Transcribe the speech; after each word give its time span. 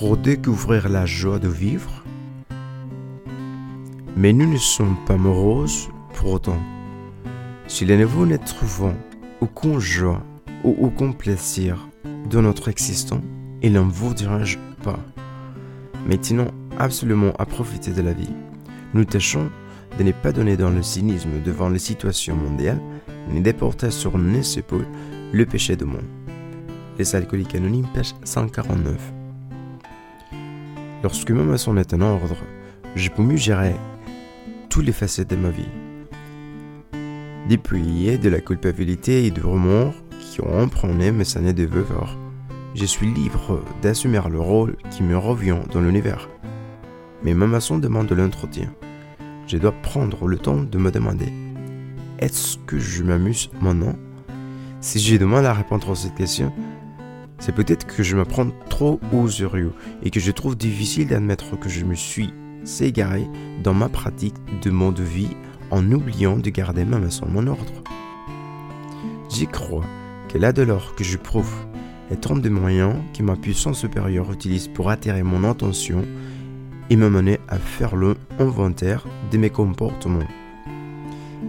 redécouvrir 0.00 0.88
la 0.88 1.04
joie 1.04 1.38
de 1.38 1.48
vivre. 1.48 2.02
Mais 4.16 4.32
nous 4.32 4.50
ne 4.50 4.56
sommes 4.56 4.96
pas 5.06 5.16
moroses 5.16 5.88
pour 6.14 6.32
autant. 6.32 6.58
Si 7.66 7.84
les 7.84 7.98
nouveaux 7.98 8.26
ne 8.26 8.36
trouvant 8.36 8.94
aucun 9.40 9.78
joie 9.78 10.22
ou 10.64 10.74
aucun 10.80 11.12
plaisir 11.12 11.88
dans 12.30 12.42
notre 12.42 12.68
existence, 12.68 13.22
il 13.62 13.72
n'en 13.72 13.88
vous 13.88 14.14
dirige 14.14 14.58
pas. 14.82 14.98
Mais 16.06 16.16
tenons 16.16 16.50
absolument 16.78 17.32
à 17.38 17.44
profiter 17.44 17.92
de 17.92 18.02
la 18.02 18.12
vie. 18.12 18.34
Nous 18.94 19.04
tâchons 19.04 19.50
de 19.98 20.02
ne 20.02 20.12
pas 20.12 20.32
donner 20.32 20.56
dans 20.56 20.70
le 20.70 20.82
cynisme 20.82 21.42
devant 21.44 21.68
les 21.68 21.78
situations 21.78 22.36
mondiales, 22.36 22.80
ni 23.28 23.40
déporter 23.42 23.90
sur 23.90 24.16
nos 24.16 24.40
épaules 24.40 24.86
le 25.32 25.44
péché 25.44 25.76
du 25.76 25.84
monde. 25.84 26.08
Les 26.98 27.14
alcooliques 27.14 27.54
anonymes, 27.54 27.88
page 27.94 28.14
149. 28.24 29.19
Lorsque 31.02 31.30
ma 31.30 31.42
maçon 31.42 31.76
est 31.76 31.94
en 31.94 32.00
ordre, 32.02 32.36
je 32.94 33.08
peux 33.08 33.22
mieux 33.22 33.36
gérer 33.36 33.74
toutes 34.68 34.84
les 34.84 34.92
facettes 34.92 35.30
de 35.30 35.36
ma 35.36 35.50
vie. 35.50 35.68
Depuis 37.48 38.18
de 38.18 38.28
la 38.28 38.40
culpabilité 38.40 39.24
et 39.24 39.30
du 39.30 39.40
remords 39.40 39.94
qui 40.20 40.40
ont 40.42 40.60
emprunté 40.60 41.10
mes 41.10 41.36
années 41.36 41.54
de 41.54 41.64
veuveur, 41.64 42.18
je 42.74 42.84
suis 42.84 43.12
libre 43.12 43.62
d'assumer 43.82 44.20
le 44.30 44.40
rôle 44.40 44.76
qui 44.90 45.02
me 45.02 45.16
revient 45.16 45.58
dans 45.72 45.80
l'univers. 45.80 46.28
Mais 47.24 47.34
ma 47.34 47.46
maçon 47.46 47.78
demande 47.78 48.06
de 48.06 48.14
l'entretien. 48.14 48.70
Je 49.46 49.56
dois 49.56 49.72
prendre 49.72 50.28
le 50.28 50.38
temps 50.38 50.62
de 50.62 50.78
me 50.78 50.90
demander 50.90 51.32
est-ce 52.20 52.58
que 52.66 52.78
je 52.78 53.02
m'amuse 53.02 53.50
maintenant? 53.62 53.96
Si 54.82 54.98
j'ai 54.98 55.18
demande 55.18 55.46
à 55.46 55.54
répondre 55.54 55.90
à 55.90 55.94
cette 55.94 56.14
question, 56.14 56.52
c'est 57.40 57.54
peut-être 57.54 57.86
que 57.86 58.02
je 58.02 58.16
me 58.16 58.24
prends 58.24 58.50
trop 58.68 59.00
au 59.12 59.28
sérieux 59.28 59.72
et 60.02 60.10
que 60.10 60.20
je 60.20 60.30
trouve 60.30 60.56
difficile 60.56 61.08
d'admettre 61.08 61.58
que 61.58 61.70
je 61.70 61.84
me 61.84 61.94
suis 61.94 62.32
égaré 62.80 63.26
dans 63.64 63.74
ma 63.74 63.88
pratique 63.88 64.36
de 64.62 64.70
mon 64.70 64.92
de 64.92 65.02
vie 65.02 65.34
en 65.70 65.90
oubliant 65.90 66.36
de 66.36 66.50
garder 66.50 66.84
ma 66.84 66.98
maçon 66.98 67.26
mon 67.26 67.46
ordre. 67.46 67.82
J'y 69.30 69.46
crois 69.46 69.84
que 70.28 70.38
de 70.38 70.62
l'or 70.62 70.94
que 70.94 71.02
je 71.02 71.16
prouve 71.16 71.52
est 72.10 72.30
un 72.30 72.36
des 72.36 72.50
moyens 72.50 72.94
que 73.16 73.22
ma 73.22 73.36
puissance 73.36 73.78
supérieure 73.78 74.30
utilise 74.32 74.68
pour 74.68 74.90
attirer 74.90 75.22
mon 75.22 75.48
attention 75.48 76.04
et 76.90 76.96
me 76.96 77.08
mener 77.08 77.38
à 77.48 77.56
faire 77.56 77.96
le 77.96 78.16
inventaire 78.38 79.06
de 79.30 79.38
mes 79.38 79.50
comportements. 79.50 80.28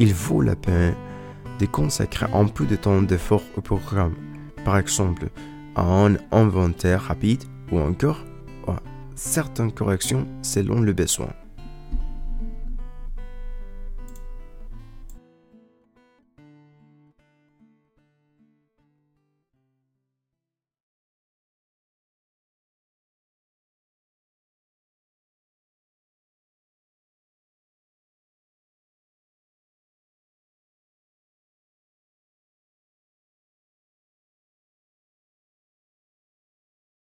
Il 0.00 0.14
vaut 0.14 0.40
la 0.40 0.56
peine 0.56 0.94
de 1.60 1.66
consacrer 1.66 2.26
un 2.32 2.46
peu 2.46 2.64
de 2.64 2.76
temps 2.76 3.02
d'effort 3.02 3.42
au 3.56 3.60
programme, 3.60 4.14
par 4.64 4.78
exemple 4.78 5.28
à 5.74 5.82
un 5.82 6.16
inventaire 6.32 7.02
rapide 7.02 7.44
ou 7.70 7.78
encore 7.78 8.24
à 8.66 8.76
certaines 9.14 9.72
corrections 9.72 10.26
selon 10.42 10.80
le 10.80 10.92
besoin. 10.92 11.28